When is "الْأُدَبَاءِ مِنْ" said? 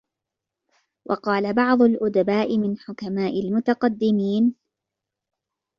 1.81-2.77